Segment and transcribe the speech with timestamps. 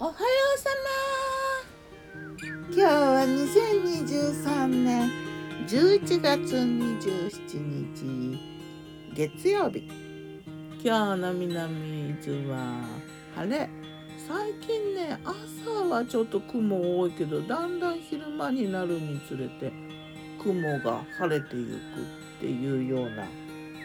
[0.00, 0.16] おはよ
[0.54, 0.70] うさ
[2.38, 2.46] ま。
[2.70, 5.10] 今日は2023年
[5.66, 8.38] 11月27日
[9.12, 9.90] 月曜日。
[10.84, 12.84] 今日の南伊豆は
[13.34, 13.68] 晴れ。
[14.28, 19.72] 最近ね朝はちょっと雲多いけどだんだん昼間になるにつれて
[20.40, 21.78] 雲が晴れてゆくっ
[22.38, 23.26] ていうような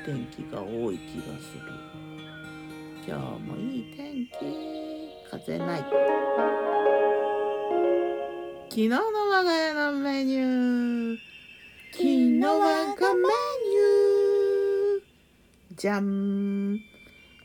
[0.05, 1.61] 天気が多い気がする。
[3.07, 4.82] 今日もいい天気。
[5.34, 5.80] 風ない。
[8.70, 11.17] 昨日の我が家のメニュー。
[11.91, 12.66] 昨日我が
[13.16, 15.73] メニュー。
[15.75, 16.80] じゃん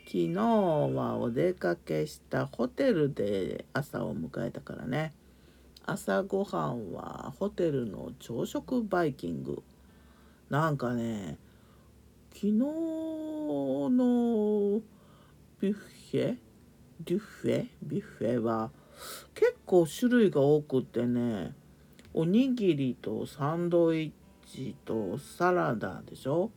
[0.05, 5.15] 昨日はお出かけしたホテルで朝を迎えたからね。
[5.87, 9.63] 朝ごはんはホテルの朝食バイキング。
[10.51, 11.39] なんかね
[12.35, 13.89] 昨日の
[15.61, 16.37] ビュッフェ
[17.05, 17.67] ビュッフェ？
[17.83, 18.71] ビュッフェは
[19.35, 21.53] 結構種類が多くってね
[22.13, 24.13] おにぎりとサンドイッ
[24.47, 26.51] チとサラダでしょ？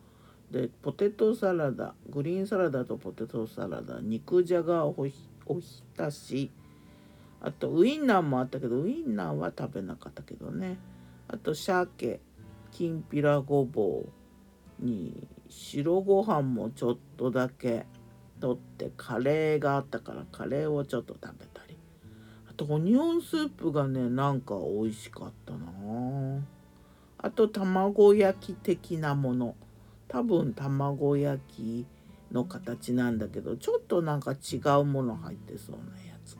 [0.50, 5.14] でポテトサラダグリーンサラダとポテトサラダ肉じゃがおひ
[5.96, 6.50] たし
[7.40, 10.78] あとウインナーもあったけどウインナーは食べなかったけどね。
[11.28, 12.20] あと鮭
[12.70, 14.04] きんぴらごぼ
[14.80, 17.86] うに白ご飯もちょっとだけ。
[18.42, 21.76] 取ってカレーがあったからカレーをちょっと食べたり。
[22.50, 25.68] あとオニオンスープがねなんか美味しかったな。
[27.18, 29.54] あと卵焼き的なもの。
[30.08, 31.86] 多分卵焼き
[32.32, 36.36] の形なんだけどちょっとなんか違うもの入ってそうなやつ。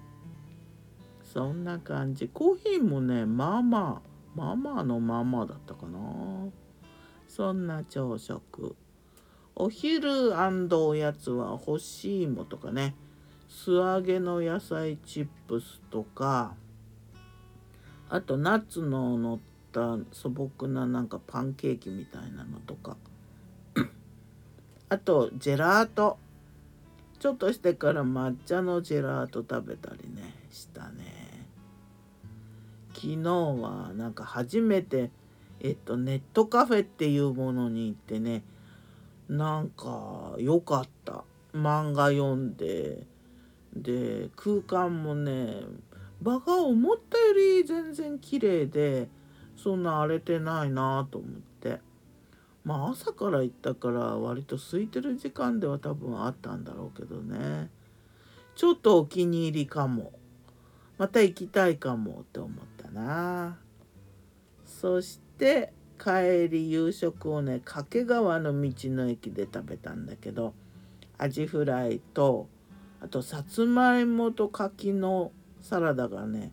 [1.33, 2.27] そんな感じ。
[2.27, 6.01] コーヒーもねまあまあまあまあのまあまあだったかな。
[7.29, 8.75] そんな朝食。
[9.55, 12.95] お昼おやつは干し芋とかね。
[13.49, 16.55] 素揚げの野菜チップスとか。
[18.09, 19.39] あとナッツの乗っ
[19.73, 22.97] た素朴ななんかパンケーキみたいなのとか。
[24.89, 26.19] あとジェラート。
[27.19, 31.47] ちょっとしてから抹茶のジェラート食べたりねしたね。
[32.95, 33.17] 昨日
[33.61, 35.11] はなんか初めて
[35.61, 38.43] えっとネットカフェっていうものに行ってね
[39.33, 41.25] なんか良かった。
[41.55, 43.07] 漫画読んで。
[43.75, 45.63] で空間もね
[46.21, 49.09] 場が思ったより全然綺麗で
[49.57, 51.81] そんな荒れてないなと思って。
[52.65, 57.71] まあ朝から行ったから割と空いてる時間では多分あったんだろうけどね。
[58.55, 60.13] ちょっとお気に入りかも。
[60.99, 63.59] また行きたいかもって思ったな。
[64.67, 65.73] そして
[66.03, 70.53] 帰り夕食をね掛川の道の駅で食べたんだけど
[71.17, 72.49] アジフライと
[73.01, 75.31] あとさつまいもと柿の
[75.61, 76.51] サラダがね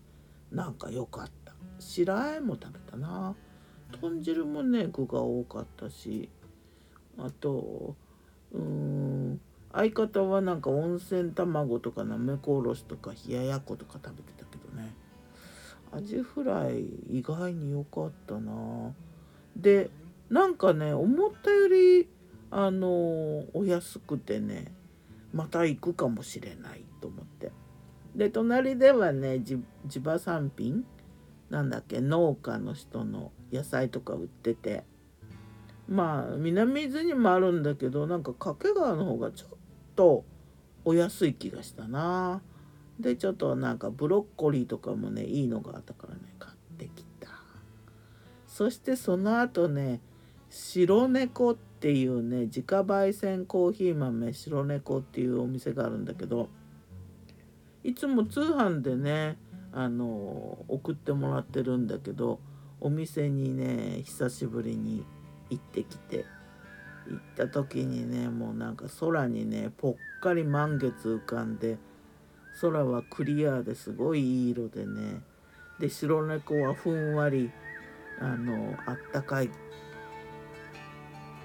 [0.52, 1.54] なんか良かった。
[1.80, 3.36] 白あえも食べたな。
[4.02, 6.30] 豚汁もね具が多かったし
[7.18, 7.96] あと
[8.52, 14.94] うん相方はなんか温泉卵とかなめこおろしとか冷ややっことか食べてたけどね。
[15.92, 18.94] アジフライ意外に良かったな。
[19.56, 19.90] で
[20.30, 22.10] なんかね思ったより
[22.52, 24.72] あのお安くてね
[25.34, 27.52] また行くかもしれないと思って。
[28.16, 30.86] で隣ではね地場産品
[31.50, 34.84] なんだっけ農家の人の野菜とか売ってて。
[35.90, 39.50] まあ南伊豆にもあるんだけどなんか掛川の方がちょっ
[39.96, 40.24] と
[40.86, 42.42] お安い気がしたな。
[43.00, 46.22] でちょっとなんかブロッコリーとかもねいいのがあったからね。
[48.59, 50.02] そしてその後ね
[50.50, 56.50] 白猫っていうね自家焙煎コーヒー豆白猫っていうお店があるんだけど
[57.86, 59.38] いつも通販でね
[59.72, 62.42] あの送ってもらってるんだけど
[62.81, 65.06] お店にね久しぶりに
[65.50, 66.25] 行ってきて
[67.08, 71.78] 行った時にねもうなんか空にねぽっかり満月浮かんで
[72.59, 75.22] 空はクリアですごいいい色でね
[75.80, 77.51] で白猫はふんわり
[78.21, 79.50] あのあったかい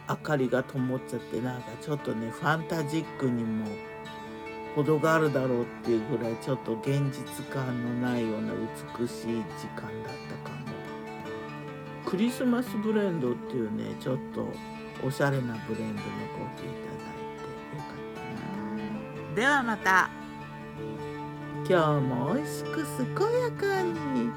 [0.09, 3.67] 明かりが灯っちゃってなんかちょっとねファンタジックにも
[4.75, 8.53] 程があるだろうっていうぐらいちょっと現実感のないような
[8.99, 10.13] 美しい時間だっ
[10.43, 10.65] たかも。
[12.05, 14.47] クリスマスブレンドっていうねちょっと
[15.07, 17.43] おしゃれなブレンドのコーヒーいただいて
[17.77, 19.35] よかったな。
[19.35, 20.11] ではまた。
[21.67, 24.31] 今日も美味しく健やかに。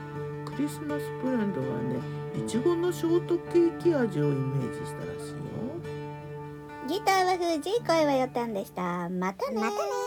[0.45, 1.99] クリスマスブレンドはね
[2.37, 5.37] いちごのショートケーキ味をイメージしたらしいよ。
[6.87, 9.09] ギターは藤井声はよたんでした。
[9.09, 9.59] またね。
[9.59, 10.06] またね